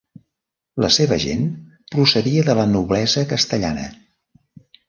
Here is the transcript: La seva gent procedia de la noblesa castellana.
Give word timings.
La 0.85 0.89
seva 0.95 1.19
gent 1.25 1.43
procedia 1.97 2.47
de 2.49 2.57
la 2.63 2.67
noblesa 2.73 3.25
castellana. 3.35 3.89